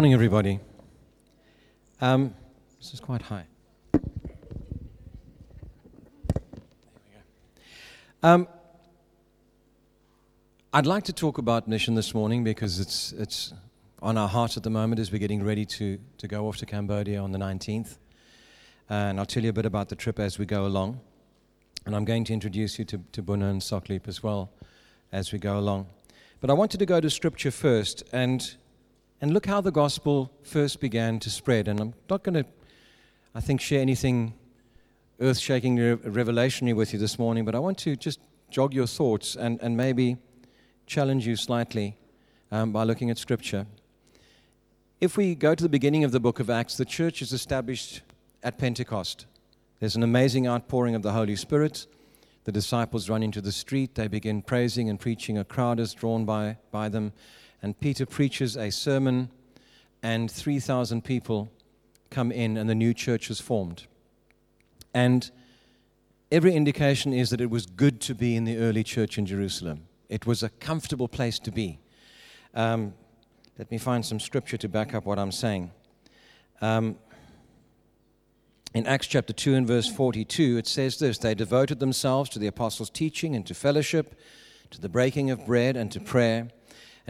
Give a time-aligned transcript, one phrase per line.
[0.00, 0.58] morning, everybody.
[2.00, 2.34] Um,
[2.78, 3.44] this is quite high.
[8.22, 8.48] Um,
[10.72, 13.52] I'd like to talk about mission this morning because it's, it's
[14.00, 16.64] on our hearts at the moment as we're getting ready to, to go off to
[16.64, 17.98] Cambodia on the 19th.
[18.88, 20.98] And I'll tell you a bit about the trip as we go along.
[21.84, 24.50] And I'm going to introduce you to, to Buna and Soklip as well
[25.12, 25.88] as we go along.
[26.40, 28.56] But I wanted to go to Scripture first and
[29.20, 31.68] and look how the gospel first began to spread.
[31.68, 32.46] And I'm not going to,
[33.34, 34.34] I think, share anything
[35.20, 39.36] earth shaking revelationary with you this morning, but I want to just jog your thoughts
[39.36, 40.16] and, and maybe
[40.86, 41.96] challenge you slightly
[42.50, 43.66] um, by looking at Scripture.
[45.00, 48.00] If we go to the beginning of the book of Acts, the church is established
[48.42, 49.26] at Pentecost.
[49.78, 51.86] There's an amazing outpouring of the Holy Spirit.
[52.44, 53.94] The disciples run into the street.
[53.94, 55.36] They begin praising and preaching.
[55.38, 57.12] A crowd is drawn by, by them
[57.62, 59.30] and Peter preaches a sermon,
[60.02, 61.50] and 3,000 people
[62.08, 63.86] come in, and the new church is formed.
[64.94, 65.30] And
[66.32, 69.86] every indication is that it was good to be in the early church in Jerusalem.
[70.08, 71.78] It was a comfortable place to be.
[72.54, 72.94] Um,
[73.58, 75.70] let me find some scripture to back up what I'm saying.
[76.60, 76.96] Um,
[78.72, 82.46] in Acts chapter 2 and verse 42, it says this They devoted themselves to the
[82.46, 84.18] apostles' teaching and to fellowship,
[84.70, 86.48] to the breaking of bread and to prayer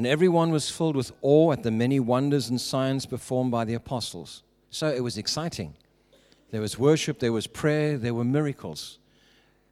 [0.00, 3.74] and everyone was filled with awe at the many wonders and signs performed by the
[3.74, 4.42] apostles.
[4.70, 5.74] So it was exciting.
[6.50, 8.98] There was worship, there was prayer, there were miracles.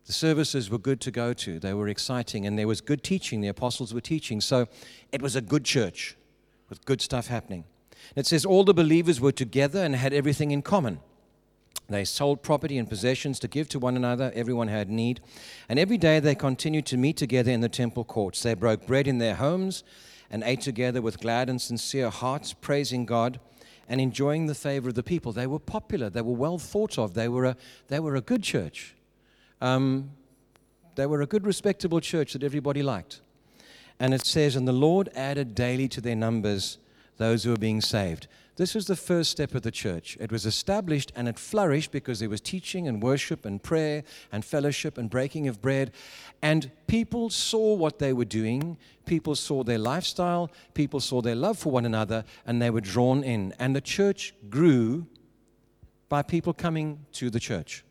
[0.04, 3.40] The services were good to go to, they were exciting, and there was good teaching.
[3.40, 4.42] The apostles were teaching.
[4.42, 4.68] So
[5.12, 6.14] it was a good church
[6.68, 7.64] with good stuff happening.
[8.14, 11.00] It says all the believers were together and had everything in common.
[11.88, 14.30] They sold property and possessions to give to one another.
[14.34, 15.22] Everyone had need.
[15.70, 18.42] And every day they continued to meet together in the temple courts.
[18.42, 19.84] They broke bread in their homes
[20.30, 23.40] and ate together with glad and sincere hearts, praising God
[23.88, 25.32] and enjoying the favor of the people.
[25.32, 27.56] They were popular, they were well thought of, they were a,
[27.88, 28.94] they were a good church.
[29.60, 30.10] Um,
[30.94, 33.20] they were a good, respectable church that everybody liked.
[34.00, 36.78] And it says, And the Lord added daily to their numbers
[37.18, 38.26] those who were being saved.
[38.58, 40.18] This was the first step of the church.
[40.18, 44.02] It was established and it flourished because there was teaching and worship and prayer
[44.32, 45.92] and fellowship and breaking of bread.
[46.42, 48.76] And people saw what they were doing.
[49.06, 50.50] People saw their lifestyle.
[50.74, 53.54] People saw their love for one another and they were drawn in.
[53.60, 55.06] And the church grew
[56.08, 57.84] by people coming to the church.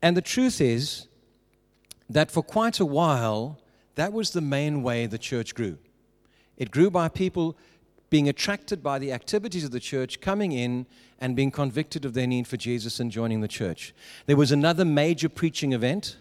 [0.00, 1.06] And the truth is
[2.08, 3.60] that for quite a while,
[3.96, 5.76] that was the main way the church grew.
[6.56, 7.58] It grew by people
[8.12, 10.84] being attracted by the activities of the church, coming in
[11.18, 13.94] and being convicted of their need for Jesus and joining the church.
[14.26, 16.18] There was another major preaching event.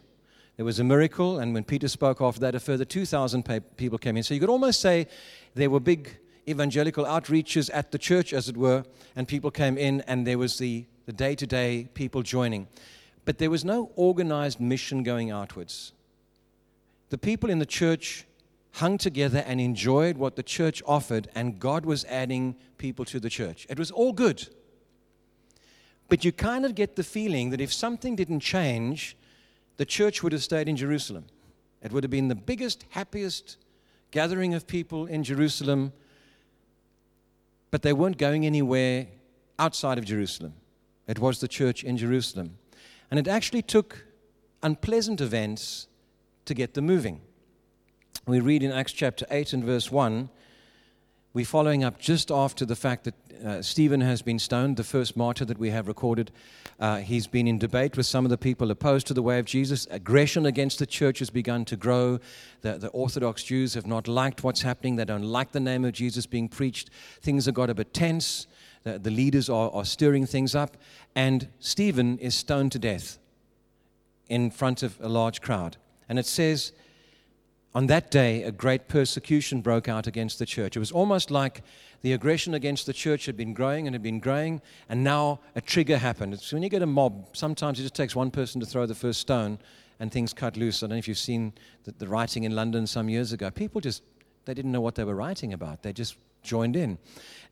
[0.55, 3.43] There was a miracle, and when Peter spoke after that, a further 2,000
[3.75, 4.23] people came in.
[4.23, 5.05] So you could almost say
[5.53, 8.85] there were big evangelical outreaches at the church, as it were,
[9.17, 12.69] and people came in, and there was the day to day people joining.
[13.25, 15.91] But there was no organized mission going outwards.
[17.09, 18.25] The people in the church
[18.73, 23.29] hung together and enjoyed what the church offered, and God was adding people to the
[23.29, 23.67] church.
[23.69, 24.47] It was all good.
[26.07, 29.17] But you kind of get the feeling that if something didn't change,
[29.77, 31.25] the church would have stayed in Jerusalem.
[31.81, 33.57] It would have been the biggest, happiest
[34.11, 35.93] gathering of people in Jerusalem,
[37.71, 39.07] but they weren't going anywhere
[39.57, 40.53] outside of Jerusalem.
[41.07, 42.57] It was the church in Jerusalem.
[43.09, 44.05] And it actually took
[44.63, 45.87] unpleasant events
[46.45, 47.21] to get them moving
[48.31, 50.29] we read in Acts chapter 8 and verse 1,
[51.33, 53.15] we're following up just after the fact that
[53.45, 56.31] uh, Stephen has been stoned, the first martyr that we have recorded.
[56.79, 59.45] Uh, he's been in debate with some of the people opposed to the way of
[59.45, 59.85] Jesus.
[59.91, 62.19] Aggression against the church has begun to grow.
[62.61, 64.95] The, the Orthodox Jews have not liked what's happening.
[64.95, 66.89] They don't like the name of Jesus being preached.
[67.21, 68.47] Things have got a bit tense.
[68.83, 70.77] The, the leaders are, are stirring things up.
[71.17, 73.17] And Stephen is stoned to death
[74.29, 75.75] in front of a large crowd.
[76.07, 76.71] And it says
[77.73, 80.75] on that day, a great persecution broke out against the church.
[80.75, 81.63] It was almost like
[82.01, 85.61] the aggression against the church had been growing and had been growing, and now a
[85.61, 86.33] trigger happened.
[86.33, 88.95] It's when you get a mob, sometimes it just takes one person to throw the
[88.95, 89.59] first stone
[89.99, 90.81] and things cut loose.
[90.81, 91.53] I don't know if you've seen
[91.83, 93.51] the, the writing in London some years ago.
[93.51, 94.03] People just,
[94.45, 96.97] they didn't know what they were writing about, they just joined in.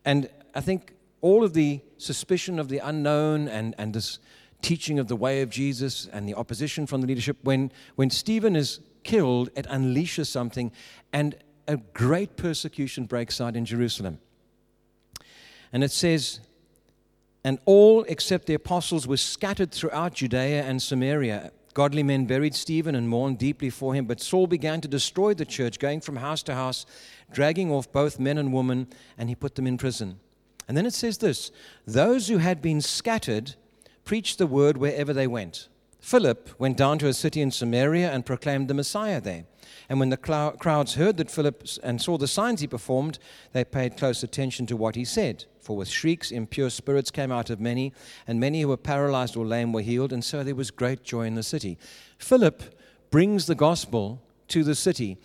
[0.04, 4.20] And I think all of the suspicion of the unknown and, and this
[4.62, 8.56] teaching of the way of Jesus and the opposition from the leadership, when, when Stephen
[8.56, 10.72] is killed, it unleashes something,
[11.14, 11.36] and
[11.68, 14.20] a great persecution breaks out in Jerusalem.
[15.72, 16.40] And it says,
[17.44, 21.52] and all except the apostles were scattered throughout Judea and Samaria.
[21.74, 25.46] godly men buried Stephen and mourned deeply for him, but Saul began to destroy the
[25.46, 26.86] church, going from house to house,
[27.32, 30.20] dragging off both men and women, and he put them in prison.
[30.68, 31.52] And then it says this
[31.86, 33.56] Those who had been scattered
[34.10, 35.68] preached the word wherever they went.
[36.00, 39.44] Philip went down to a city in Samaria and proclaimed the Messiah there.
[39.88, 43.20] And when the crowds heard that Philip and saw the signs he performed,
[43.54, 45.46] they paid close attention to what he said.
[45.62, 47.94] For with shrieks, impure spirits came out of many,
[48.26, 51.28] and many who were paralyzed or lame were healed, and so there was great joy
[51.28, 51.78] in the city.
[52.18, 52.64] Philip
[53.12, 55.20] brings the gospel to the city,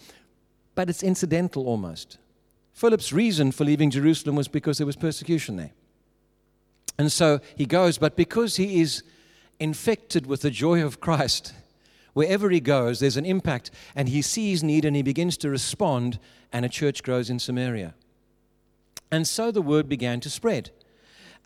[0.75, 2.19] but it's incidental almost.
[2.75, 5.73] Philip's reason for leaving Jerusalem was because there was persecution there.
[6.99, 9.03] And so he goes, but because he is
[9.59, 11.53] infected with the joy of Christ,
[12.15, 16.21] Wherever he goes, there's an impact, and he sees need and he begins to respond,
[16.53, 17.93] and a church grows in Samaria.
[19.11, 20.71] And so the word began to spread.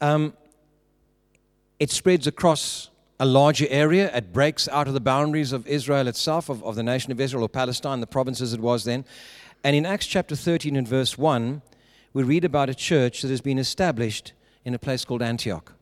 [0.00, 0.34] Um,
[1.80, 4.14] it spreads across a larger area.
[4.14, 7.44] It breaks out of the boundaries of Israel itself, of, of the nation of Israel
[7.44, 9.06] or Palestine, the provinces it was then.
[9.64, 11.62] And in Acts chapter 13 and verse 1,
[12.12, 14.34] we read about a church that has been established
[14.68, 15.72] in a place called Antioch.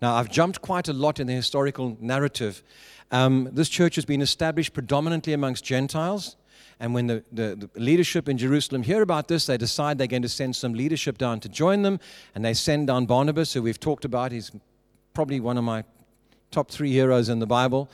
[0.00, 2.62] Now, I've jumped quite a lot in the historical narrative
[3.10, 6.36] um, this church has been established predominantly amongst Gentiles.
[6.80, 10.22] And when the, the, the, leadership in Jerusalem hear about this, they decide they're going
[10.22, 12.00] to send some leadership down to join them.
[12.34, 14.32] And they send down Barnabas, who we've talked about.
[14.32, 14.50] He's
[15.12, 15.84] probably one of my
[16.50, 17.88] top three heroes in the Bible.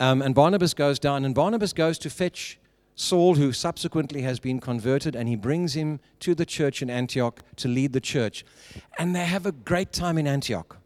[0.00, 2.58] Um, and Barnabas goes down, and Barnabas goes to fetch
[2.94, 7.40] Saul, who subsequently has been converted, and he brings him to the church in Antioch
[7.56, 8.44] to lead the church.
[8.98, 10.76] And they have a great time in Antioch.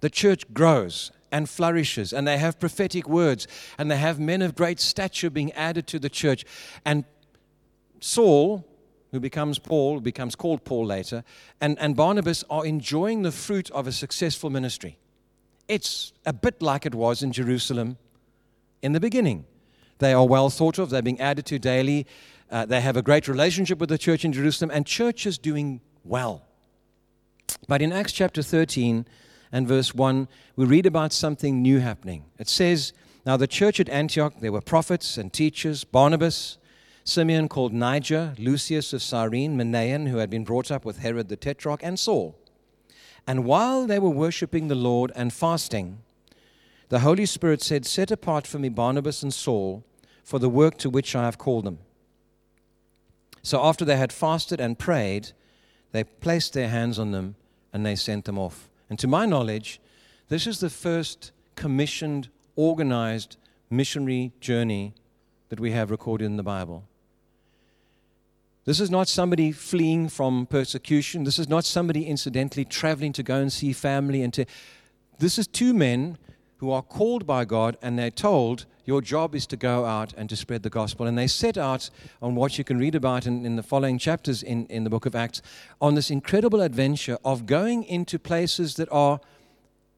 [0.00, 4.54] The church grows and flourishes, and they have prophetic words, and they have men of
[4.54, 6.44] great stature being added to the church.
[6.84, 7.04] And
[8.00, 8.64] Saul,
[9.10, 11.24] who becomes Paul, becomes called Paul later,
[11.60, 14.98] and, and Barnabas are enjoying the fruit of a successful ministry.
[15.66, 17.96] It's a bit like it was in Jerusalem
[18.82, 19.46] in the beginning.
[19.98, 22.06] They are well thought of, they're being added to daily.
[22.50, 25.80] Uh, they have a great relationship with the church in Jerusalem, and church is doing
[26.04, 26.42] well.
[27.68, 29.06] But in Acts chapter 13,
[29.54, 30.26] and verse 1,
[30.56, 32.24] we read about something new happening.
[32.40, 32.92] It says,
[33.24, 36.58] Now the church at Antioch, there were prophets and teachers, Barnabas,
[37.04, 41.36] Simeon called Niger, Lucius of Cyrene, Manaen, who had been brought up with Herod the
[41.36, 42.36] Tetrarch, and Saul.
[43.28, 45.98] And while they were worshiping the Lord and fasting,
[46.94, 49.82] the Holy Spirit said, Set apart for me Barnabas and Saul
[50.22, 51.80] for the work to which I have called them.
[53.42, 55.32] So after they had fasted and prayed,
[55.90, 57.34] they placed their hands on them
[57.72, 58.70] and they sent them off.
[58.88, 59.80] And to my knowledge,
[60.28, 63.38] this is the first commissioned, organized
[63.68, 64.94] missionary journey
[65.48, 66.84] that we have recorded in the Bible.
[68.66, 71.24] This is not somebody fleeing from persecution.
[71.24, 74.46] This is not somebody incidentally traveling to go and see family and to
[75.18, 76.18] this is two men
[76.64, 80.30] who are called by God and they're told your job is to go out and
[80.30, 81.06] to spread the gospel.
[81.06, 81.90] And they set out
[82.22, 85.04] on what you can read about in, in the following chapters in, in the book
[85.04, 85.42] of Acts
[85.78, 89.20] on this incredible adventure of going into places that are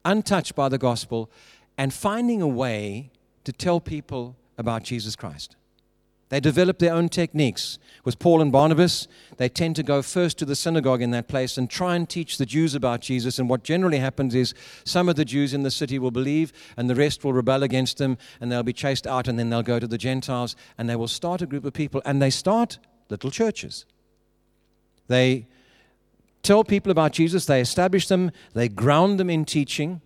[0.03, 1.31] untouched by the gospel
[1.77, 3.11] and finding a way
[3.45, 5.55] to tell people about Jesus Christ.
[6.29, 7.79] They develop their own techniques.
[8.03, 9.07] With Paul and Barnabas,
[9.37, 12.37] they tend to go first to the synagogue in that place and try and teach
[12.37, 13.39] the Jews about Jesus.
[13.39, 16.89] And what generally happens is some of the Jews in the city will believe, and
[16.89, 19.79] the rest will rebel against them, and they'll be chased out, and then they'll go
[19.79, 22.77] to the Gentiles, and they will start a group of people, and they start
[23.09, 23.85] little churches.
[25.07, 25.47] They
[26.43, 30.01] tell people about Jesus, they establish them, they ground them in teaching.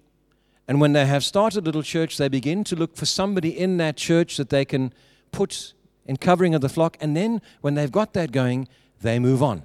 [0.67, 3.77] And when they have started a little church, they begin to look for somebody in
[3.77, 4.93] that church that they can
[5.31, 5.73] put
[6.11, 6.97] in covering of the flock.
[6.99, 8.67] And then when they've got that going,
[8.99, 9.63] they move on.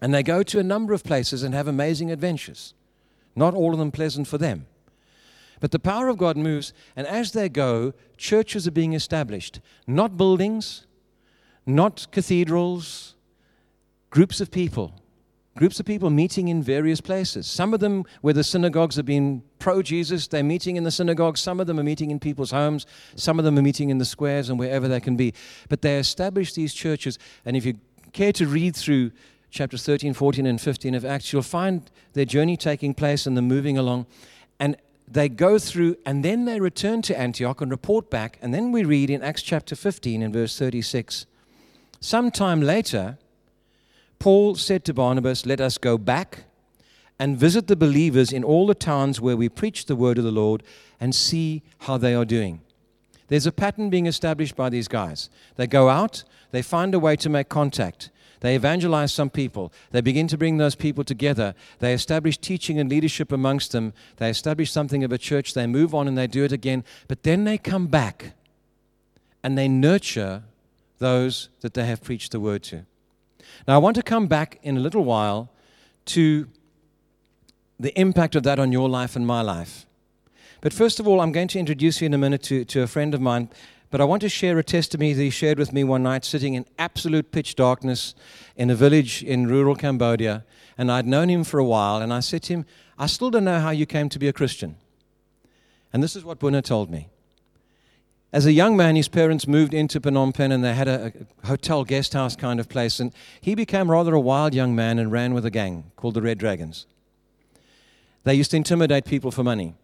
[0.00, 2.74] And they go to a number of places and have amazing adventures.
[3.34, 4.66] Not all of them pleasant for them.
[5.58, 9.58] But the power of God moves, and as they go, churches are being established.
[9.84, 10.86] Not buildings,
[11.66, 13.16] not cathedrals,
[14.10, 14.94] groups of people
[15.56, 17.46] groups of people meeting in various places.
[17.46, 21.40] Some of them, where the synagogues have been pro Jesus, they're meeting in the synagogues.
[21.40, 22.86] Some of them are meeting in people's homes.
[23.16, 25.34] Some of them are meeting in the squares and wherever they can be.
[25.68, 27.18] But they establish these churches.
[27.44, 27.74] And if you
[28.12, 29.12] care to read through
[29.50, 33.48] chapters 13, 14, and 15 of Acts, you'll find their journey taking place and them
[33.48, 34.06] moving along.
[34.60, 34.76] And
[35.08, 38.38] they go through and then they return to Antioch and report back.
[38.42, 41.26] And then we read in Acts chapter 15 and verse 36
[42.00, 43.18] sometime later,
[44.18, 46.44] Paul said to Barnabas, Let us go back
[47.18, 50.30] and visit the believers in all the towns where we preach the word of the
[50.30, 50.62] Lord
[51.00, 52.60] and see how they are doing.
[53.28, 55.30] There's a pattern being established by these guys.
[55.56, 58.10] They go out, they find a way to make contact.
[58.40, 59.72] They evangelize some people.
[59.90, 61.54] They begin to bring those people together.
[61.78, 63.94] They establish teaching and leadership amongst them.
[64.18, 65.54] They establish something of a church.
[65.54, 66.84] They move on and they do it again.
[67.08, 68.34] But then they come back
[69.42, 70.42] and they nurture
[70.98, 72.84] those that they have preached the word to.
[73.66, 75.50] Now, I want to come back in a little while
[76.06, 76.48] to
[77.78, 79.86] the impact of that on your life and my life.
[80.60, 82.86] But first of all, I'm going to introduce you in a minute to, to a
[82.86, 83.50] friend of mine.
[83.90, 86.54] But I want to share a testimony that he shared with me one night, sitting
[86.54, 88.14] in absolute pitch darkness
[88.56, 90.44] in a village in rural Cambodia.
[90.76, 92.02] And I'd known him for a while.
[92.02, 92.66] And I said to him,
[92.98, 94.76] I still don't know how you came to be a Christian.
[95.92, 97.08] And this is what Buna told me.
[98.36, 101.46] As a young man, his parents moved into Phnom Penh and they had a, a,
[101.46, 103.00] hotel guest house kind of place.
[103.00, 106.20] And he became rather a wild young man and ran with a gang called the
[106.20, 106.84] Red Dragons.
[108.24, 109.74] They used to intimidate people for money.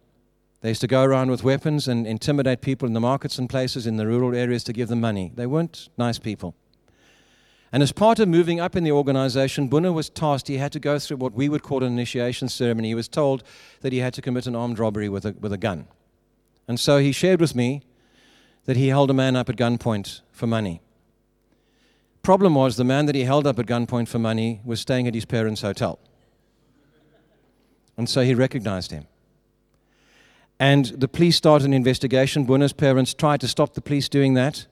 [0.61, 3.87] They used to go around with weapons and intimidate people in the markets and places
[3.87, 5.31] in the rural areas to give them money.
[5.33, 6.53] They weren't nice people.
[7.71, 10.79] And as part of moving up in the organization, Buna was tasked, he had to
[10.79, 12.89] go through what we would call an initiation ceremony.
[12.89, 13.43] He was told
[13.81, 15.87] that he had to commit an armed robbery with a, with a gun.
[16.67, 17.81] And so he shared with me
[18.65, 20.81] that he held a man up at gunpoint for money.
[22.21, 25.13] Problem was, the man that he held up at gunpoint for money was staying at
[25.13, 25.99] his parents' hotel.
[27.97, 29.07] And so he recognized him.
[30.59, 32.47] And the police started an investigation.
[32.47, 34.67] Buna's parents tried to stop the police doing that.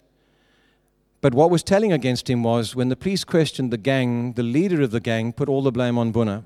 [1.20, 4.82] But what was telling against him was when the police questioned the gang, the leader
[4.82, 6.44] of the gang put all the blame on Buna,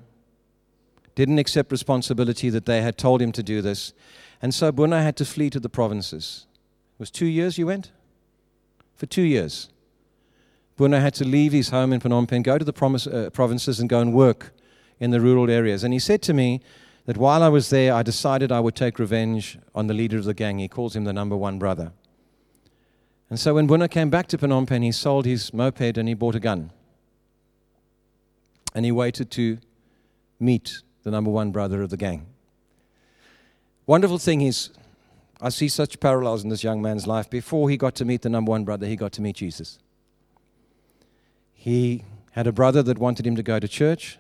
[1.14, 3.94] didn't accept responsibility that they had told him to do this.
[4.42, 6.46] And so Buna had to flee to the provinces.
[6.98, 7.92] Was two years you went?
[8.96, 9.70] For two years.
[10.78, 13.80] Buna had to leave his home in Phnom Penh, go to the promise, uh, provinces,
[13.80, 14.54] and go and work
[15.00, 15.84] in the rural areas.
[15.84, 16.62] And he said to me
[17.06, 20.26] that while I was there, I decided I would take revenge on the leader of
[20.26, 20.60] the gang.
[20.60, 21.92] He calls him the number one brother.
[23.30, 26.14] And so when Buna came back to Phnom Penh, he sold his moped and he
[26.14, 26.72] bought a gun.
[28.74, 29.58] And he waited to
[30.40, 32.28] meet the number one brother of the gang.
[33.88, 34.72] Wonderful thing is,
[35.42, 37.30] I see such parallels in this young man's life.
[37.30, 39.80] Before he got to meet the number one brother, he got to meet Jesus.
[41.54, 44.18] He had a brother that wanted him to go to church.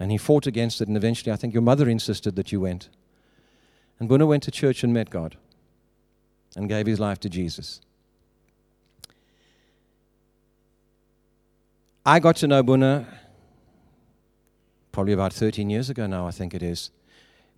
[0.00, 2.88] And he fought against it, and eventually I think your mother insisted that you went.
[3.98, 5.36] And Buna went to church and met God
[6.56, 7.82] and gave his life to Jesus.
[12.06, 13.04] I got to know Buna
[14.90, 16.90] probably about 13 years ago now, I think it is.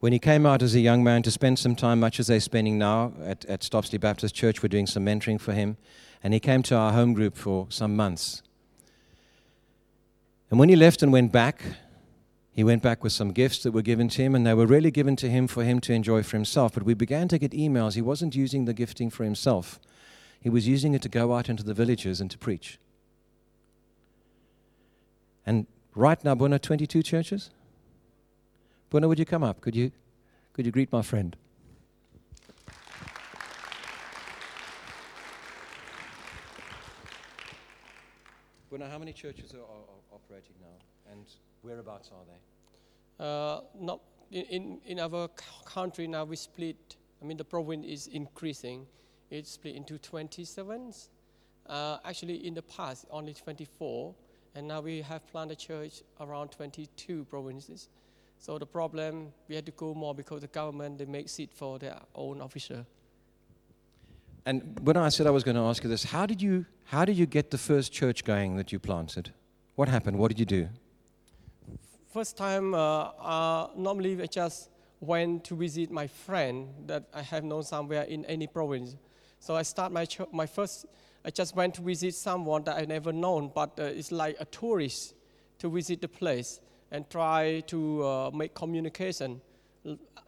[0.02, 2.40] When he came out as a young man to spend some time, much as they're
[2.40, 5.76] spending now at, at Stopsley Baptist Church, we're doing some mentoring for him.
[6.24, 8.42] And he came to our home group for some months.
[10.50, 11.62] And when he left and went back,
[12.50, 14.90] he went back with some gifts that were given to him, and they were really
[14.90, 16.74] given to him for him to enjoy for himself.
[16.74, 17.94] But we began to get emails.
[17.94, 19.78] He wasn't using the gifting for himself,
[20.40, 22.80] he was using it to go out into the villages and to preach.
[25.46, 27.50] And right now, Buna, 22 churches?
[28.92, 29.58] Buna, would you come up?
[29.62, 29.90] Could you,
[30.52, 31.34] could you greet my friend?
[38.70, 41.10] Buna, how many churches are, are, are operating now?
[41.10, 41.24] And
[41.62, 43.24] Whereabouts are they?
[43.24, 45.30] Uh, not in, in, in our
[45.64, 46.96] country now we split.
[47.22, 48.86] I mean the province is increasing.
[49.30, 50.92] It's split into 27.
[51.66, 54.14] Uh, actually, in the past only 24,
[54.54, 57.88] and now we have planted church around 22 provinces.
[58.42, 61.78] So the problem we had to go more because the government they make seat for
[61.78, 62.84] their own officer.
[64.44, 67.04] And when I said I was going to ask you this, how did you how
[67.04, 69.32] did you get the first church going that you planted?
[69.76, 70.18] What happened?
[70.18, 70.68] What did you do?
[72.12, 74.70] first time, uh, uh, normally I just
[75.00, 78.96] went to visit my friend that I have known somewhere in any province.
[79.38, 80.86] So I start my, my first,
[81.24, 84.44] I just went to visit someone that I never known, but uh, it's like a
[84.46, 85.14] tourist
[85.60, 86.60] to visit the place
[86.92, 89.40] and try to uh, make communication.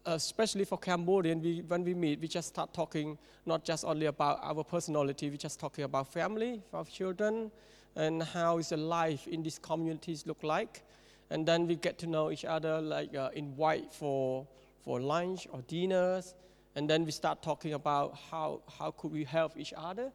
[0.04, 3.16] Especially for Cambodian, we, when we meet, we just start talking
[3.46, 7.52] not just only about our personality, we just talking about family, our children,
[7.94, 10.82] and how is the life in these communities look like
[11.30, 14.46] and then we get to know each other, like uh, invite for
[14.82, 16.34] for lunch or dinners,
[16.76, 20.12] and then we start talking about how how could we help each other,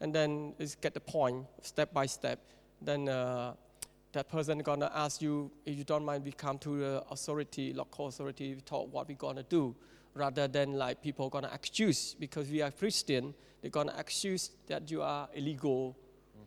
[0.00, 2.38] and then it's get the point step by step.
[2.80, 3.54] Then uh,
[4.12, 8.08] that person gonna ask you if you don't mind, we come to the authority, local
[8.08, 9.74] authority, we talk what we gonna do,
[10.14, 15.02] rather than like people gonna accuse because we are Christian, they're gonna accuse that you
[15.02, 15.96] are illegal,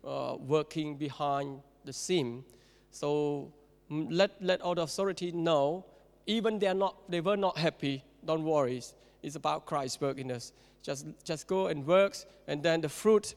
[0.04, 2.44] uh, working behind the scene.
[2.92, 3.52] So
[3.90, 5.86] let, let all the authority know,
[6.28, 8.82] even they, are not, they were not happy, don't worry.
[9.24, 10.52] It's about Christ's work in us.
[10.84, 12.16] Just, just go and work,
[12.48, 13.34] and then the fruit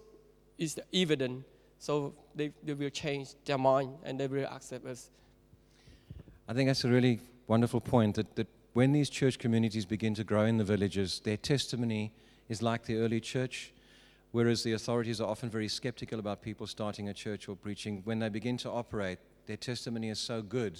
[0.58, 1.44] is the evident.
[1.78, 5.10] So they, they will change their mind and they will accept us.
[6.48, 10.24] I think that's a really wonderful point that, that when these church communities begin to
[10.24, 12.12] grow in the villages, their testimony
[12.48, 13.72] is like the early church,
[14.32, 18.02] whereas the authorities are often very skeptical about people starting a church or preaching.
[18.04, 20.78] When they begin to operate, their testimony is so good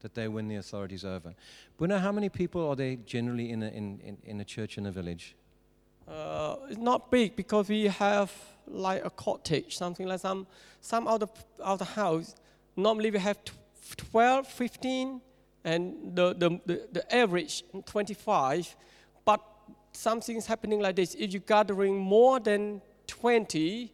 [0.00, 1.34] that they win the authorities over.
[1.78, 4.86] Buna, how many people are there generally in a, in, in, in a church in
[4.86, 5.34] a village?
[6.08, 8.32] Uh, it's not big because we have
[8.66, 10.46] like a cottage, something like some,
[10.80, 11.22] some out
[11.60, 12.34] of house.
[12.76, 13.38] Normally we have
[13.96, 15.20] 12, 15,
[15.64, 18.76] and the, the, the, the average 25.
[19.24, 19.40] But
[19.92, 21.14] something's happening like this.
[21.14, 23.92] If you're gathering more than 20,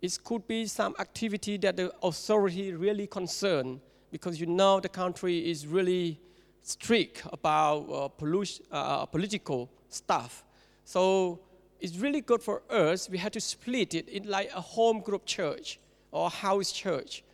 [0.00, 5.48] it could be some activity that the authority really concerned because you know the country
[5.50, 6.20] is really
[6.62, 10.44] strict about uh, pollution, uh, political stuff.
[10.84, 11.40] So
[11.82, 13.10] it's really good for us.
[13.10, 15.80] We had to split it in like a home group church
[16.12, 17.24] or house church.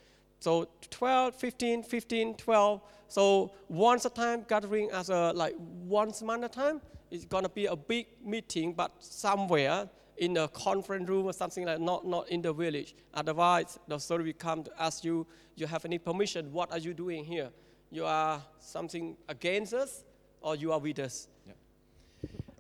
[0.41, 2.81] So 12, 15, 15, 12.
[3.09, 6.81] So once a time gathering as a like once a month a time.
[7.11, 11.81] It's gonna be a big meeting, but somewhere in a conference room or something like
[11.81, 12.95] not not in the village.
[13.13, 15.27] Otherwise, the authority will come to ask you,
[15.57, 16.53] you have any permission?
[16.53, 17.51] What are you doing here?
[17.91, 20.05] You are something against us,
[20.41, 21.29] or you are with us?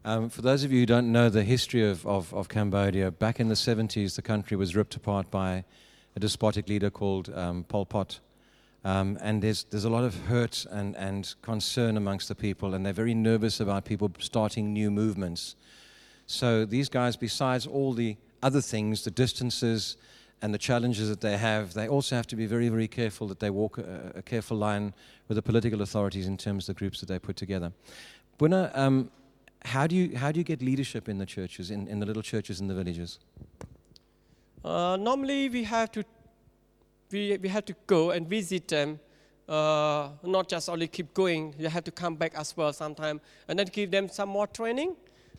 [0.08, 3.40] Um, for those of you who don't know the history of, of, of, Cambodia, back
[3.40, 5.64] in the 70s, the country was ripped apart by
[6.16, 8.18] a despotic leader called um, Pol Pot.
[8.86, 12.86] Um, and there's, there's a lot of hurt and, and concern amongst the people, and
[12.86, 15.56] they're very nervous about people starting new movements.
[16.26, 19.98] So these guys, besides all the other things, the distances
[20.40, 23.40] and the challenges that they have, they also have to be very, very careful that
[23.40, 24.94] they walk a, a careful line
[25.28, 27.72] with the political authorities in terms of the groups that they put together.
[28.38, 29.10] Buna, um,
[29.64, 32.22] how do you how do you get leadership in the churches, in, in the little
[32.22, 33.18] churches in the villages?
[34.64, 36.04] Uh, normally, we have to
[37.10, 39.00] we, we have to go and visit them.
[39.48, 43.58] Uh, not just only keep going, you have to come back as well sometime, and
[43.58, 44.94] then give them some more training.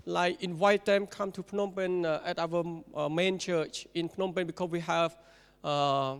[0.05, 2.63] Like invite them come to Phnom Penh uh, at our
[2.95, 5.15] uh, main church in Phnom Penh because we have
[5.63, 6.15] uh,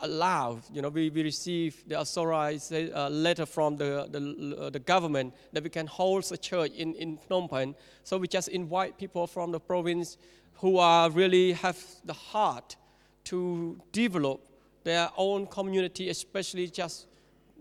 [0.00, 4.78] allowed, you know, we, we receive the authorized uh, letter from the, the, uh, the,
[4.78, 7.74] government that we can hold a church in, in Phnom Penh.
[8.04, 10.18] So we just invite people from the province
[10.56, 12.76] who are really have the heart
[13.24, 14.40] to develop
[14.84, 17.06] their own community, especially just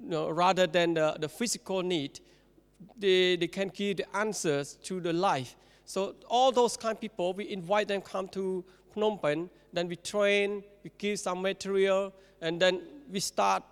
[0.01, 2.19] you know, rather than the, the physical need,
[2.97, 5.55] they, they can give the answers to the life.
[5.85, 8.63] So all those kind of people, we invite them come to
[8.95, 13.63] Phnom Penh, then we train, we give some material, and then we start,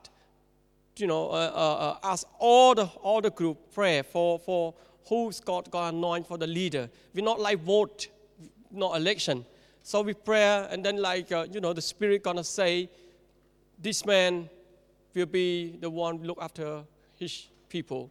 [0.97, 4.73] you know, uh, uh, uh, ask all the all the group pray for for
[5.07, 6.89] who's God God anoint for the leader.
[7.13, 8.07] We not like vote,
[8.71, 9.45] not election.
[9.83, 12.89] So we pray, and then like uh, you know, the Spirit gonna say,
[13.79, 14.49] this man
[15.13, 16.83] will be the one look after
[17.17, 18.09] his people.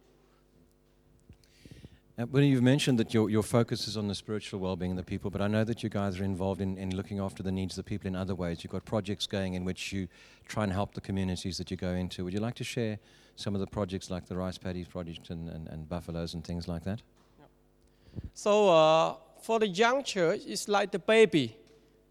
[2.15, 5.03] Uh, well, you've mentioned that your, your focus is on the spiritual well-being of the
[5.03, 7.75] people, but I know that you guys are involved in, in looking after the needs
[7.75, 8.63] of the people in other ways.
[8.63, 10.07] You've got projects going in which you
[10.47, 12.23] try and help the communities that you go into.
[12.23, 12.99] Would you like to share
[13.35, 16.67] some of the projects like the Rice Paddies Project and, and, and Buffaloes and things
[16.67, 17.01] like that?
[18.35, 21.57] So uh, for the young church, it's like the baby.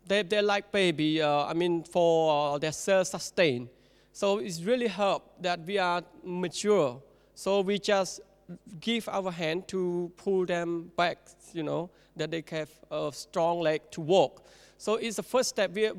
[0.09, 3.69] They, they like baby, uh, I mean, for uh, their self-sustain.
[4.13, 7.01] So it's really help that we are mature.
[7.37, 8.21] So we just
[8.81, 11.19] give our hand to pull them back,
[11.53, 14.45] you know, that they have a strong leg to walk.
[14.79, 15.73] So it's the first step.
[15.73, 15.91] We,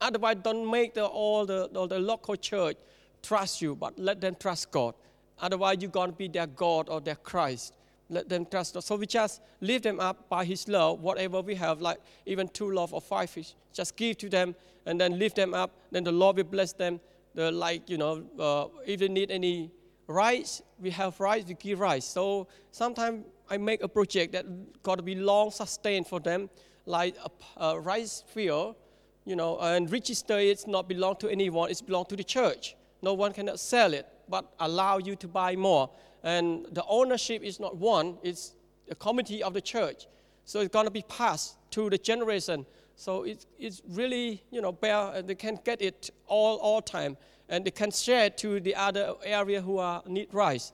[0.00, 2.76] otherwise, don't make the, all, the, all the local church
[3.22, 4.94] trust you, but let them trust God.
[5.40, 7.74] Otherwise, you're going to be their God or their Christ.
[8.08, 8.84] Let them trust God.
[8.84, 12.70] So we just lift them up by His love, whatever we have, like even two
[12.70, 14.54] loaves or five fish, just give to them
[14.86, 15.72] and then lift them up.
[15.90, 17.00] Then the Lord will bless them.
[17.34, 19.70] The like, you know, uh, if they need any
[20.06, 22.04] rice, we have rice, we give rice.
[22.04, 24.46] So sometimes I make a project that
[24.82, 26.50] got to be long sustained for them,
[26.84, 28.76] like a, a rice field,
[29.24, 32.76] you know, and register it's not belong to anyone, it's belong to the church.
[33.02, 35.90] No one cannot sell it, but allow you to buy more.
[36.22, 38.54] And the ownership is not one, it's
[38.90, 40.06] a committee of the church.
[40.44, 42.66] So it's going to be passed to the generation.
[42.94, 47.16] So it's, it's really, you know, bear, they can get it all, all time
[47.48, 50.72] and they can share to the other area who are need rice.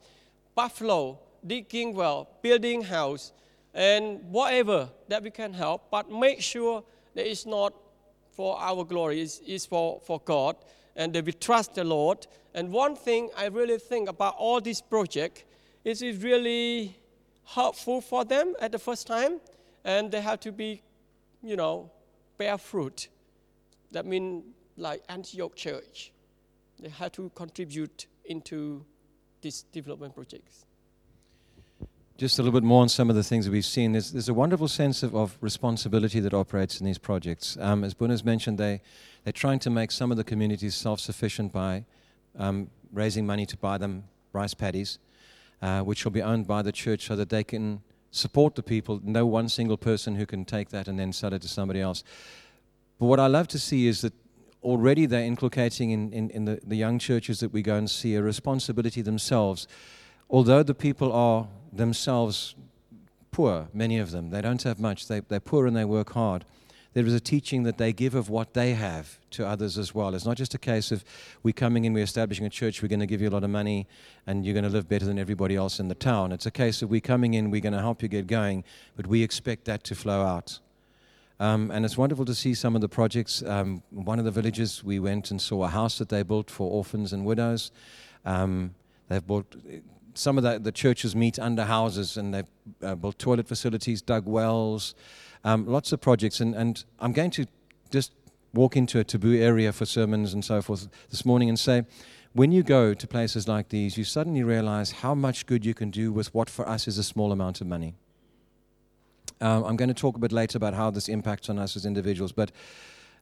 [0.55, 3.33] Buffalo, digging well, building house,
[3.73, 6.83] and whatever that we can help, but make sure
[7.15, 7.73] that it's not
[8.31, 10.55] for our glory, it's, it's for, for God,
[10.95, 12.27] and that we trust the Lord.
[12.53, 15.45] And one thing I really think about all this project
[15.83, 16.97] is it's really
[17.45, 19.39] helpful for them at the first time,
[19.83, 20.81] and they have to be,
[21.43, 21.91] you know,
[22.37, 23.09] bear fruit
[23.91, 24.43] That means
[24.77, 26.12] like Antioch Church,
[26.83, 28.85] they have to contribute into
[29.41, 30.65] these development projects.
[32.17, 33.93] Just a little bit more on some of the things that we've seen.
[33.93, 37.57] There's, there's a wonderful sense of, of responsibility that operates in these projects.
[37.59, 38.81] Um, as Buna's mentioned, they,
[39.23, 41.85] they're trying to make some of the communities self sufficient by
[42.37, 44.99] um, raising money to buy them rice paddies,
[45.61, 48.99] uh, which will be owned by the church so that they can support the people.
[49.03, 52.03] No one single person who can take that and then sell it to somebody else.
[52.99, 54.13] But what I love to see is that
[54.63, 58.15] already they're inculcating in, in, in the, the young churches that we go and see
[58.15, 59.67] a responsibility themselves.
[60.29, 62.55] Although the people are themselves
[63.31, 66.45] poor, many of them, they don't have much, they, they're poor and they work hard.
[66.93, 70.13] There is a teaching that they give of what they have to others as well.
[70.13, 71.03] It's not just a case of
[71.41, 73.49] we coming in, we're establishing a church, we're going to give you a lot of
[73.49, 73.87] money,
[74.27, 76.31] and you're going to live better than everybody else in the town.
[76.31, 78.63] It's a case of we coming in, we're going to help you get going,
[78.95, 80.59] but we expect that to flow out.
[81.43, 83.43] Um, and it's wonderful to see some of the projects.
[83.43, 86.71] Um, one of the villages, we went and saw a house that they built for
[86.71, 87.69] orphans and widows.
[88.23, 88.75] Um,
[89.09, 89.53] they've built
[90.13, 92.51] some of the, the churches meet under houses and they've
[92.81, 94.95] uh, built toilet facilities, dug wells,
[95.43, 96.39] um, lots of projects.
[96.39, 97.45] And, and I'm going to
[97.91, 98.13] just
[98.53, 101.83] walk into a taboo area for sermons and so forth this morning and say,
[102.31, 105.91] when you go to places like these, you suddenly realize how much good you can
[105.91, 107.95] do with what for us is a small amount of money.
[109.43, 111.85] Um, I'm going to talk a bit later about how this impacts on us as
[111.85, 112.49] individuals, but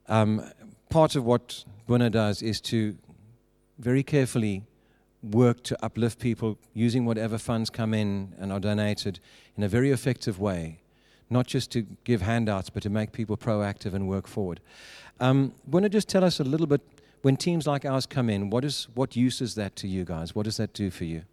[0.07, 0.43] um,
[0.89, 2.95] part of what Buna does is to
[3.79, 4.63] very carefully
[5.23, 9.19] work to uplift people using whatever funds come in and are donated
[9.57, 10.79] in a very effective way,
[11.31, 14.60] not just to give handouts, but to make people proactive and work forward.
[15.19, 16.81] Um, to just tell us a little bit
[17.23, 20.36] when teams like ours come in, what, is, what use is that to you guys?
[20.36, 21.23] What does that do for you?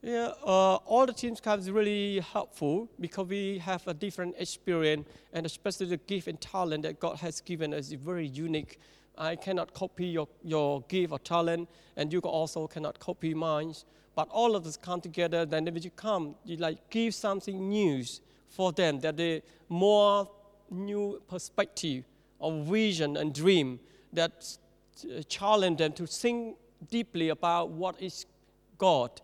[0.00, 5.44] Yeah, uh, all the teams comes really helpful because we have a different experience and
[5.44, 8.78] especially the gift and talent that God has given us is very unique
[9.18, 13.74] I cannot copy your, your gift or talent, and you also cannot copy mine.
[14.14, 18.04] But all of us come together, then when you come, you like give something new
[18.48, 20.30] for them, that they more
[20.70, 22.04] new perspective
[22.40, 23.80] of vision and dream
[24.12, 24.56] that
[25.28, 26.56] challenge them to think
[26.88, 28.24] deeply about what is
[28.78, 29.20] God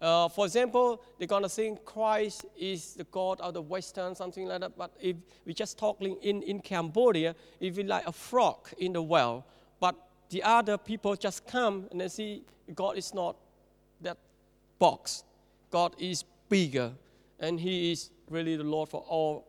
[0.00, 4.46] uh, for example, they're going to think Christ is the God of the Western, something
[4.46, 4.76] like that.
[4.76, 9.02] But if we just talking in, in Cambodia, if we like a frog in the
[9.02, 9.44] well,
[9.80, 9.96] but
[10.30, 13.36] the other people just come and they see God is not
[14.00, 14.18] that
[14.78, 15.24] box.
[15.70, 16.92] God is bigger,
[17.40, 19.46] and He is really the Lord for all,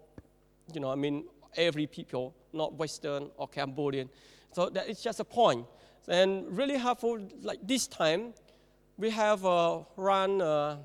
[0.73, 4.09] you know, I mean, every people, not Western or Cambodian.
[4.51, 5.65] So that is just a point.
[6.07, 8.33] And really helpful, like this time,
[8.99, 10.77] we have uh, run uh,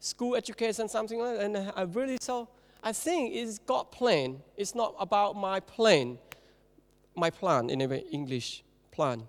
[0.00, 2.48] school education, something like that, and I really so
[2.82, 4.40] I think it's God plan.
[4.56, 6.18] It's not about my plan,
[7.14, 9.28] my plan in English plan.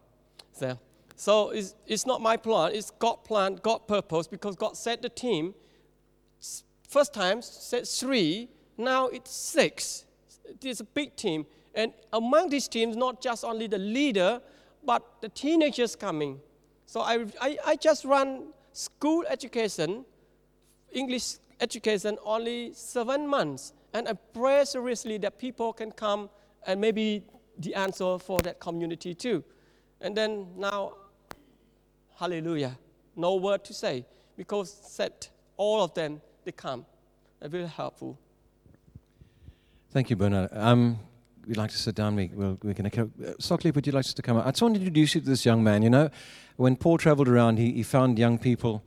[0.54, 0.80] So,
[1.15, 2.71] so it's, it's not my plan.
[2.73, 5.54] It's God plan, God purpose because God set the team.
[6.88, 10.06] First time said three, now it's six.
[10.63, 14.41] It's a big team, and among these teams, not just only the leader,
[14.84, 16.39] but the teenagers coming
[16.91, 20.04] so I, I, I just run school education,
[20.91, 23.71] English education, only seven months.
[23.93, 26.30] And I pray seriously that people can come
[26.67, 27.23] and maybe
[27.58, 29.41] the answer for that community too.
[30.01, 30.95] And then now,
[32.19, 32.77] hallelujah,
[33.15, 36.86] no word to say because set all of them, they come.
[37.41, 38.19] Very helpful.
[39.91, 40.49] Thank you, Bernard.
[40.51, 40.99] Um,
[41.47, 42.15] we'd like to sit down.
[42.15, 43.01] We, we're, we're going to.
[43.01, 44.45] Uh, Sockley, would you like us to come up?
[44.45, 45.84] I just want to introduce you to this young man.
[45.84, 46.10] You know,
[46.58, 48.84] when Paul traveled around, he, he found young people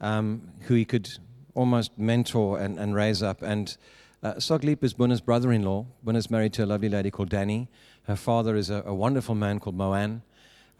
[0.00, 1.08] um, who he could
[1.54, 3.42] almost mentor and, and raise up.
[3.42, 3.76] And
[4.22, 5.86] uh, is Buna's brother in law.
[6.04, 7.68] Buna's married to a lovely lady called Danny.
[8.04, 10.22] Her father is a, a wonderful man called Moan,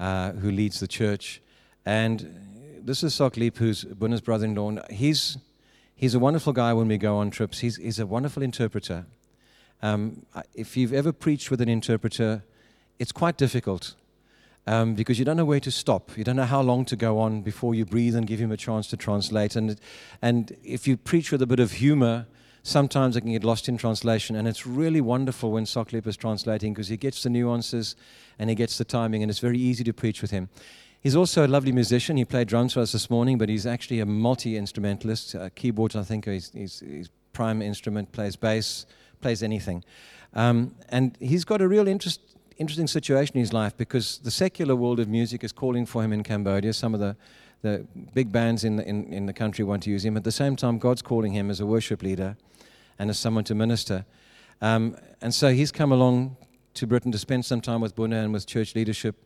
[0.01, 1.43] uh, who leads the church.
[1.85, 4.77] And this is Soklip, who's Buna's brother in law.
[4.91, 5.39] He's,
[5.95, 7.61] he's a wonderful guy when we go on trips.
[7.61, 9.07] He's, he's a wonderful interpreter.
[9.83, 12.43] Um, if you've ever preached with an interpreter,
[12.99, 13.95] it's quite difficult
[14.67, 16.17] um, because you don't know where to stop.
[16.17, 18.57] You don't know how long to go on before you breathe and give him a
[18.57, 19.57] chance to translate.
[19.57, 19.81] And,
[20.21, 22.27] and if you preach with a bit of humor,
[22.63, 24.37] sometimes it can get lost in translation.
[24.37, 27.97] And it's really wonderful when Soklip is translating because he gets the nuances
[28.39, 30.49] and he gets the timing, and it's very easy to preach with him.
[31.01, 32.17] He's also a lovely musician.
[32.17, 35.35] He played drums for us this morning, but he's actually a multi instrumentalist.
[35.35, 38.85] Uh, keyboards, I think, is his prime instrument, plays bass
[39.21, 39.85] plays anything.
[40.35, 42.21] Um, and he's got a real interest,
[42.57, 46.13] interesting situation in his life because the secular world of music is calling for him
[46.13, 46.73] in Cambodia.
[46.73, 47.17] Some of the,
[47.63, 50.17] the big bands in the, in, in the country want to use him.
[50.17, 52.37] At the same time, God's calling him as a worship leader
[52.99, 54.05] and as someone to minister.
[54.61, 56.37] Um, and so he's come along
[56.75, 59.17] to Britain to spend some time with Buna and with church leadership.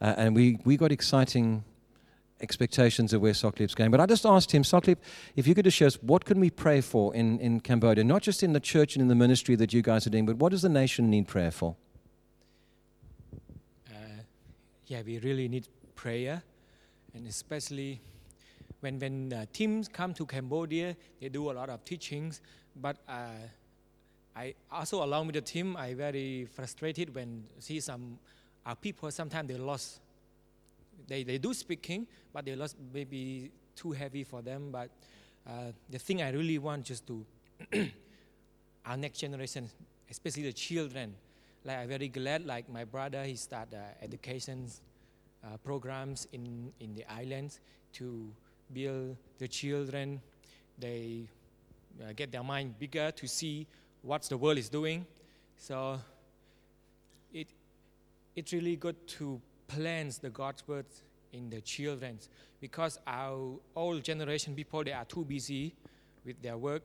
[0.00, 1.64] Uh, and we, we got exciting
[2.40, 3.90] expectations of where Soklip's going.
[3.90, 4.98] But I just asked him, Soklip,
[5.36, 8.22] if you could just show us what can we pray for in, in Cambodia, not
[8.22, 10.50] just in the church and in the ministry that you guys are doing, but what
[10.50, 11.76] does the nation need prayer for?
[13.88, 14.22] Uh,
[14.86, 16.42] yeah, we really need prayer,
[17.14, 18.00] and especially
[18.80, 22.42] when when uh, teams come to Cambodia, they do a lot of teachings.
[22.76, 23.28] But uh,
[24.36, 28.18] I also along with the team, I very frustrated when see some
[28.66, 30.00] our people sometimes they lost.
[31.06, 34.70] They they do speaking, but they lost maybe too heavy for them.
[34.70, 34.90] But
[35.46, 37.24] uh, the thing I really want just to
[38.86, 39.70] our next generation,
[40.10, 41.14] especially the children.
[41.64, 44.68] Like I'm very glad, like my brother, he started uh, education
[45.42, 47.60] uh, programs in in the islands
[47.94, 48.30] to
[48.72, 50.20] build the children.
[50.78, 51.28] They
[52.02, 53.66] uh, get their mind bigger to see
[54.02, 55.06] what the world is doing.
[55.56, 55.98] So
[57.32, 57.48] it
[58.36, 59.40] it's really good to
[59.74, 60.86] plant the God's word
[61.32, 62.18] in the children
[62.60, 65.74] because our old generation people they are too busy
[66.24, 66.82] with their work.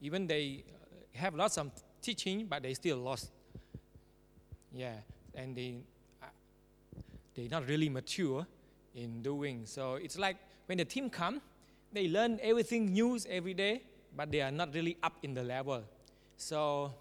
[0.00, 3.30] Even they uh, have lots of teaching, but they still lost.
[4.72, 4.94] Yeah,
[5.34, 5.76] and they
[6.22, 6.26] uh,
[7.34, 8.46] they're not really mature
[8.94, 9.66] in doing.
[9.66, 11.40] So it's like when the team come,
[11.92, 13.82] they learn everything new every day,
[14.16, 15.82] but they are not really up in the level.
[16.36, 16.94] So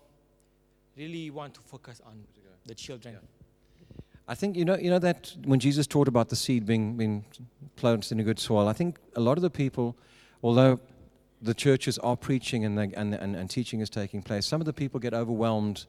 [0.98, 2.24] really want to focus on
[2.66, 3.18] the children.
[4.28, 7.26] I think you know you know that when Jesus taught about the seed being being
[7.76, 9.96] planted in a good soil, I think a lot of the people,
[10.44, 10.80] although
[11.42, 14.66] the churches are preaching and, the, and, and, and teaching is taking place, some of
[14.66, 15.86] the people get overwhelmed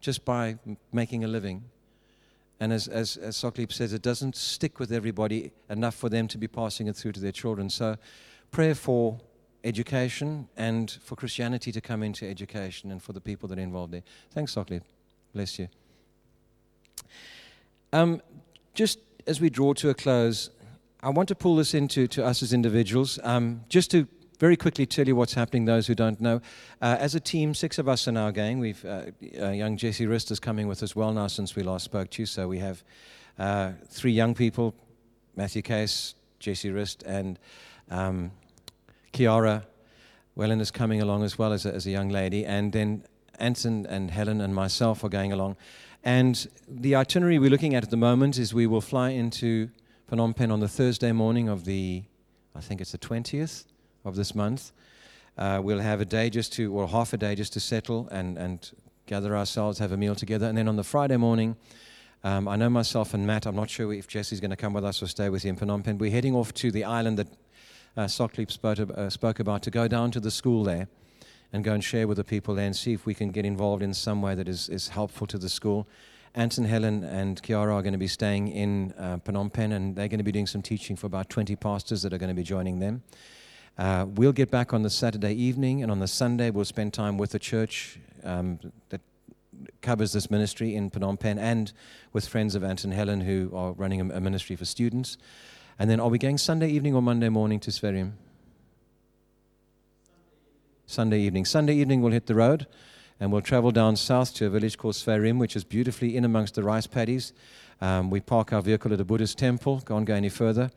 [0.00, 1.64] just by m- making a living.
[2.60, 6.38] And as, as, as Soklip says, it doesn't stick with everybody enough for them to
[6.38, 7.68] be passing it through to their children.
[7.68, 7.96] So,
[8.50, 9.18] prayer for
[9.64, 13.92] education and for Christianity to come into education and for the people that are involved
[13.92, 14.04] there.
[14.30, 14.82] Thanks, Soklip.
[15.34, 15.68] Bless you.
[17.94, 18.20] Um,
[18.74, 20.50] just as we draw to a close,
[21.00, 24.08] I want to pull this into to us as individuals, um, just to
[24.40, 26.40] very quickly tell you what's happening, those who don't know.
[26.82, 28.58] Uh, as a team, six of us in our gang.
[28.58, 29.02] We've uh,
[29.40, 32.22] uh, young Jesse Rist is coming with us well now since we last spoke to
[32.22, 32.26] you.
[32.26, 32.82] So we have
[33.38, 34.74] uh, three young people:
[35.36, 37.38] Matthew Case, Jesse Rist, and
[37.92, 38.32] um,
[39.12, 39.66] Kiara.
[40.36, 43.04] Wellen is coming along as well as a, as a young lady, and then
[43.38, 45.56] Anton and Helen and myself are going along.
[46.04, 49.70] And the itinerary we're looking at at the moment is we will fly into
[50.12, 52.02] Phnom Penh on the Thursday morning of the,
[52.54, 53.64] I think it's the 20th
[54.04, 54.72] of this month.
[55.38, 58.36] Uh, we'll have a day just to, or half a day just to settle and,
[58.36, 58.70] and
[59.06, 60.46] gather ourselves, have a meal together.
[60.46, 61.56] And then on the Friday morning,
[62.22, 64.84] um, I know myself and Matt, I'm not sure if Jesse's going to come with
[64.84, 65.96] us or stay with you in Phnom Penh.
[65.96, 67.28] We're heading off to the island that
[67.96, 70.86] uh, Soklip spoke, uh, spoke about to go down to the school there
[71.54, 73.80] and go and share with the people there and see if we can get involved
[73.80, 75.86] in some way that is, is helpful to the school.
[76.34, 80.08] Anton, Helen, and Kiara are going to be staying in uh, Phnom Penh, and they're
[80.08, 82.42] going to be doing some teaching for about 20 pastors that are going to be
[82.42, 83.04] joining them.
[83.78, 87.18] Uh, we'll get back on the Saturday evening, and on the Sunday, we'll spend time
[87.18, 89.00] with the church um, that
[89.80, 91.72] covers this ministry in Phnom Penh and
[92.12, 95.18] with friends of Anton Helen who are running a, a ministry for students.
[95.78, 98.14] And then, are we going Sunday evening or Monday morning to Sverim?
[100.86, 101.44] Sunday evening.
[101.44, 102.66] Sunday evening, we'll hit the road
[103.18, 106.54] and we'll travel down south to a village called Sverim, which is beautifully in amongst
[106.54, 107.32] the rice paddies.
[107.80, 110.70] Um, we park our vehicle at a Buddhist temple, can't go any further.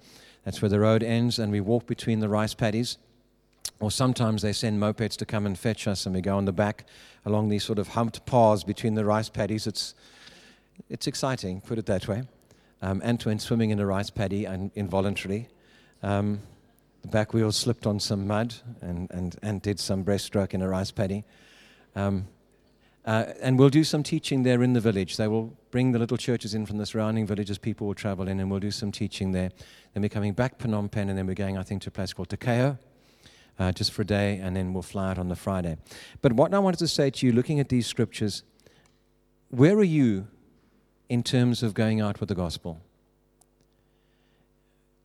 [0.46, 2.98] That's where the road ends, and we walk between the rice paddies.
[3.80, 6.54] Or sometimes they send mopeds to come and fetch us, and we go on the
[6.54, 6.86] back
[7.26, 9.68] along these sort of humped paths between the rice paddies.
[9.68, 9.94] It's,
[10.90, 12.24] it's exciting, put it that way.
[12.82, 15.50] Um, Antoine swimming in a rice paddy and involuntarily.
[16.02, 16.40] Um,
[17.02, 20.68] the back wheel slipped on some mud and, and, and did some breaststroke in a
[20.68, 21.24] rice paddy.
[21.96, 22.28] Um,
[23.06, 25.16] uh, and we'll do some teaching there in the village.
[25.16, 27.58] They will bring the little churches in from the surrounding villages.
[27.58, 29.50] People will travel in, and we'll do some teaching there.
[29.94, 31.92] Then we're coming back to Phnom Penh, and then we're going, I think, to a
[31.92, 32.78] place called Takeo,
[33.60, 35.78] uh, just for a day, and then we'll fly out on the Friday.
[36.22, 38.44] But what I wanted to say to you, looking at these scriptures,
[39.52, 40.28] where are you
[41.08, 42.82] in terms of going out with the gospel?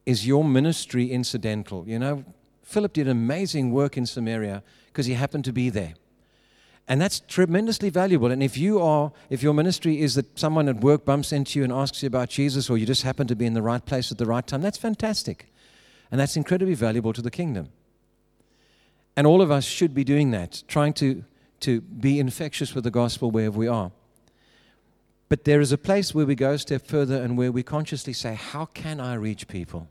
[0.04, 1.84] Is your ministry incidental?
[1.86, 2.24] You know,
[2.62, 5.94] Philip did amazing work in Samaria because he happened to be there.
[6.88, 8.30] And that's tremendously valuable.
[8.30, 11.64] And if you are, if your ministry is that someone at work bumps into you
[11.64, 14.10] and asks you about Jesus, or you just happen to be in the right place
[14.10, 15.52] at the right time, that's fantastic.
[16.10, 17.68] And that's incredibly valuable to the kingdom.
[19.16, 21.24] And all of us should be doing that, trying to,
[21.60, 23.92] to be infectious with the gospel wherever we are.
[25.32, 28.12] But there is a place where we go a step further and where we consciously
[28.12, 29.88] say, How can I reach people?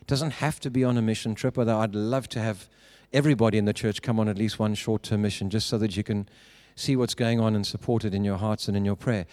[0.00, 2.68] It doesn't have to be on a mission trip, although I'd love to have
[3.12, 5.96] everybody in the church come on at least one short term mission just so that
[5.96, 6.28] you can
[6.76, 9.26] see what's going on and support it in your hearts and in your prayer.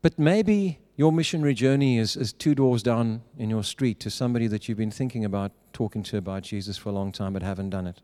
[0.00, 4.46] But maybe your missionary journey is, is two doors down in your street to somebody
[4.46, 7.70] that you've been thinking about talking to about Jesus for a long time but haven't
[7.70, 8.00] done it.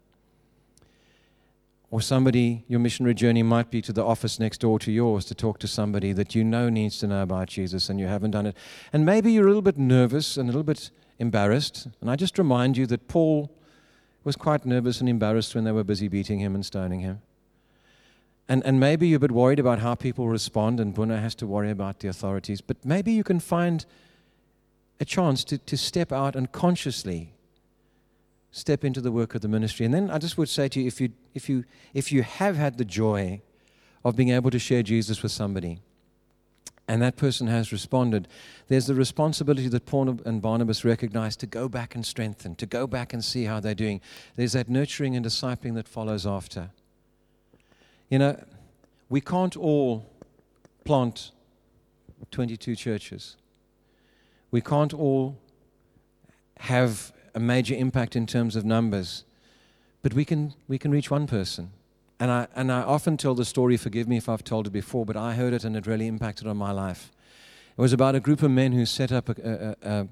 [1.93, 5.35] Or somebody, your missionary journey might be to the office next door to yours to
[5.35, 8.47] talk to somebody that you know needs to know about Jesus and you haven't done
[8.47, 8.57] it.
[8.93, 11.89] And maybe you're a little bit nervous and a little bit embarrassed.
[12.01, 13.51] And I just remind you that Paul
[14.23, 17.23] was quite nervous and embarrassed when they were busy beating him and stoning him.
[18.49, 21.47] And, and maybe you're a bit worried about how people respond, and Buna has to
[21.47, 22.61] worry about the authorities.
[22.61, 23.87] But maybe you can find
[24.99, 27.33] a chance to, to step out and consciously
[28.53, 29.87] step into the work of the ministry.
[29.87, 32.57] And then I just would say to you if you, if you, if you have
[32.57, 33.43] had the joy
[34.05, 35.81] of being able to share Jesus with somebody,
[36.89, 38.27] and that person has responded,
[38.67, 42.89] there's the responsibility that Paul and Barnabas recognized to go back and strengthen, to go
[42.89, 44.01] back and see how they're doing.
[44.35, 46.71] There's that nurturing and discipling that follows after.
[48.09, 48.45] You know,
[49.09, 50.05] we can't all
[50.85, 51.31] plant
[52.33, 53.37] 22 churches.
[54.51, 55.39] We can't all
[56.59, 59.25] have a major impact in terms of numbers,
[60.03, 61.71] but we can, we can reach one person.
[62.19, 65.07] And I, and I often tell the story, forgive me if I've told it before,
[65.07, 67.11] but I heard it and it really impacted on my life.
[67.77, 70.09] It was about a group of men who set up a, a, a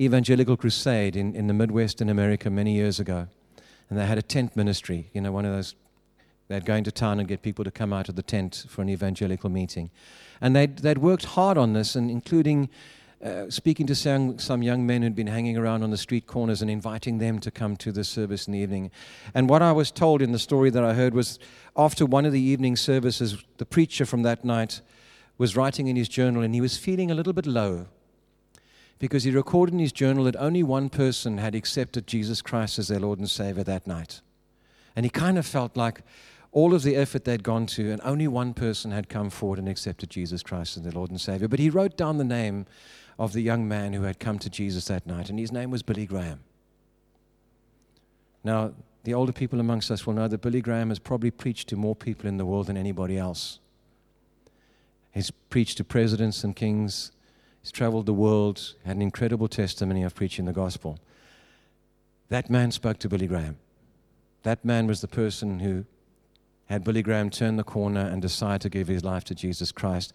[0.00, 3.28] evangelical crusade in, in the Midwest in America many years ago.
[3.90, 5.74] And they had a tent ministry, you know, one of those,
[6.48, 8.88] they'd go into town and get people to come out of the tent for an
[8.88, 9.90] evangelical meeting.
[10.40, 12.70] And they'd, they'd worked hard on this, and including
[13.24, 16.62] uh, speaking to some, some young men who'd been hanging around on the street corners
[16.62, 18.90] and inviting them to come to the service in the evening.
[19.34, 21.38] And what I was told in the story that I heard was
[21.76, 24.80] after one of the evening services, the preacher from that night
[25.36, 27.86] was writing in his journal and he was feeling a little bit low
[28.98, 32.88] because he recorded in his journal that only one person had accepted Jesus Christ as
[32.88, 34.20] their Lord and Savior that night.
[34.94, 36.02] And he kind of felt like
[36.52, 39.68] all of the effort they'd gone to, and only one person had come forward and
[39.68, 41.48] accepted Jesus Christ as their Lord and Savior.
[41.48, 42.66] But he wrote down the name
[43.20, 45.82] of the young man who had come to Jesus that night, and his name was
[45.82, 46.40] Billy Graham.
[48.42, 48.72] Now,
[49.04, 51.94] the older people amongst us will know that Billy Graham has probably preached to more
[51.94, 53.58] people in the world than anybody else.
[55.12, 57.12] He's preached to presidents and kings,
[57.60, 60.98] he's traveled the world, had an incredible testimony of preaching the gospel.
[62.30, 63.58] That man spoke to Billy Graham.
[64.44, 65.84] That man was the person who
[66.70, 70.14] had Billy Graham turn the corner and decide to give his life to Jesus Christ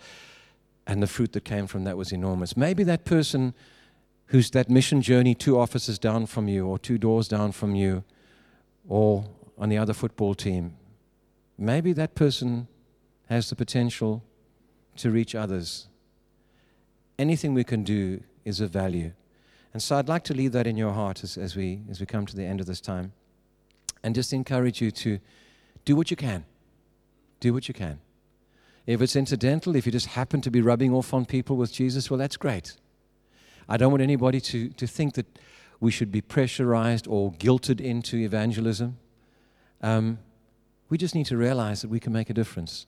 [0.87, 2.55] and the fruit that came from that was enormous.
[2.55, 3.53] Maybe that person
[4.27, 8.03] who's that mission journey two offices down from you, or two doors down from you,
[8.87, 9.25] or
[9.57, 10.75] on the other football team,
[11.57, 12.67] maybe that person
[13.29, 14.23] has the potential
[14.97, 15.87] to reach others.
[17.17, 19.11] Anything we can do is of value.
[19.73, 22.05] And so I'd like to leave that in your heart as, as, we, as we
[22.05, 23.13] come to the end of this time
[24.03, 25.19] and just encourage you to
[25.83, 26.45] do what you can.
[27.39, 27.99] Do what you can.
[28.85, 32.09] If it's incidental, if you just happen to be rubbing off on people with Jesus,
[32.09, 32.75] well, that's great.
[33.67, 35.25] I don't want anybody to, to think that
[35.79, 38.97] we should be pressurized or guilted into evangelism.
[39.81, 40.19] Um,
[40.89, 42.85] we just need to realize that we can make a difference.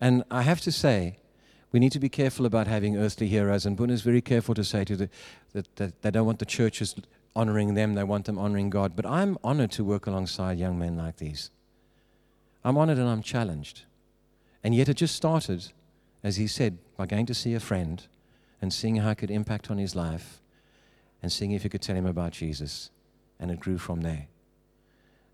[0.00, 1.18] And I have to say,
[1.72, 3.66] we need to be careful about having earthly heroes.
[3.66, 5.10] And Buna is very careful to say to the,
[5.52, 6.94] that, that they don't want the churches
[7.36, 8.96] honoring them, they want them honoring God.
[8.96, 11.50] But I'm honored to work alongside young men like these.
[12.64, 13.82] I'm honored and I'm challenged.
[14.62, 15.72] And yet it just started,
[16.22, 18.06] as he said, by going to see a friend
[18.60, 20.40] and seeing how it could impact on his life
[21.22, 22.90] and seeing if he could tell him about Jesus.
[23.38, 24.26] And it grew from there.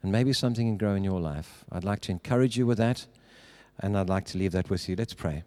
[0.03, 1.65] And maybe something can grow in your life.
[1.73, 3.07] I'd like to encourage you with that,
[3.81, 4.95] and I'd like to leave that with you.
[4.95, 5.43] Let's pray.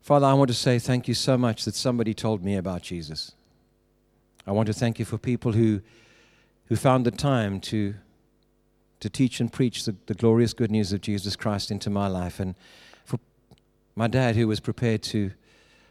[0.00, 3.32] Father, I want to say thank you so much that somebody told me about Jesus.
[4.46, 5.82] I want to thank you for people who,
[6.66, 7.94] who found the time to
[9.00, 12.40] to teach and preach the, the glorious good news of Jesus Christ into my life.
[12.40, 12.54] And
[13.04, 13.18] for
[13.94, 15.32] my dad, who was prepared to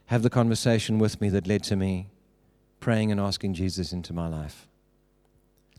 [0.07, 2.07] have the conversation with me that led to me
[2.79, 4.67] praying and asking Jesus into my life.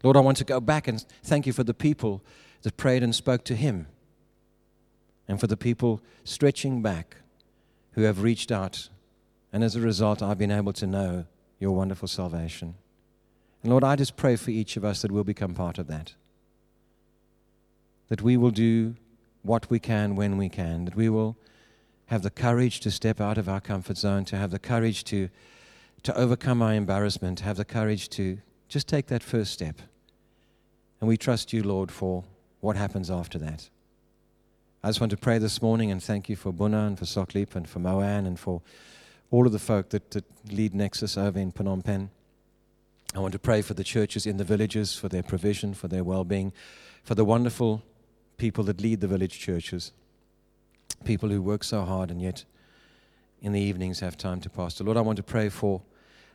[0.02, 2.22] Lord, I want to go back and thank you for the people
[2.62, 3.86] that prayed and spoke to Him,
[5.26, 7.16] and for the people stretching back
[7.92, 8.88] who have reached out.
[9.52, 11.26] And as a result, I've been able to know
[11.58, 12.74] your wonderful salvation.
[13.62, 16.14] And Lord, I just pray for each of us that we'll become part of that
[18.08, 18.94] that we will do
[19.42, 21.36] what we can when we can, that we will
[22.06, 25.28] have the courage to step out of our comfort zone, to have the courage to,
[26.02, 28.38] to overcome our embarrassment, to have the courage to
[28.68, 29.80] just take that first step.
[31.00, 32.24] And we trust you, Lord, for
[32.60, 33.68] what happens after that.
[34.82, 37.54] I just want to pray this morning and thank you for Buna and for Soklip
[37.54, 38.62] and for Moan and for
[39.30, 42.10] all of the folk that, that lead Nexus over in Phnom Penh.
[43.14, 46.04] I want to pray for the churches in the villages, for their provision, for their
[46.04, 46.52] well being,
[47.02, 47.82] for the wonderful
[48.38, 49.92] people that lead the village churches,
[51.04, 52.44] people who work so hard and yet
[53.42, 54.84] in the evenings have time to pastor.
[54.84, 55.82] Lord, I want to pray for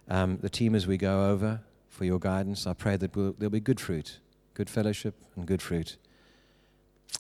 [0.10, 2.68] um, the team as we go over, for your guidance.
[2.68, 4.20] I pray that we'll, there'll be good fruit,
[4.54, 5.98] good fellowship, and good fruit.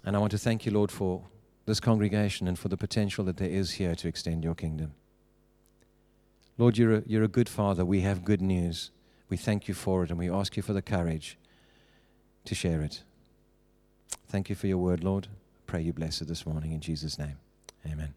[0.06, 1.24] And I want to thank you, Lord, for
[1.66, 4.94] this congregation and for the potential that there is here to extend your kingdom.
[6.58, 7.86] Lord, you're a, you're a good father.
[7.86, 8.92] We have good news.
[9.30, 11.38] We thank you for it, and we ask you for the courage
[12.46, 13.04] to share it.
[14.28, 15.28] Thank you for your word, Lord.
[15.68, 17.38] Pray you bless it this morning in Jesus' name.
[17.86, 18.14] Amen.